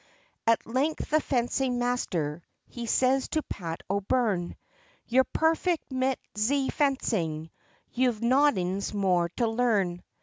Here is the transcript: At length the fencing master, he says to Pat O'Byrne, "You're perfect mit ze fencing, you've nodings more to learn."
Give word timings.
At 0.47 0.65
length 0.65 1.11
the 1.11 1.21
fencing 1.21 1.77
master, 1.77 2.41
he 2.65 2.87
says 2.87 3.27
to 3.29 3.43
Pat 3.43 3.83
O'Byrne, 3.87 4.55
"You're 5.05 5.25
perfect 5.31 5.91
mit 5.91 6.19
ze 6.35 6.69
fencing, 6.71 7.51
you've 7.91 8.19
nodings 8.23 8.95
more 8.95 9.29
to 9.37 9.47
learn." 9.47 10.01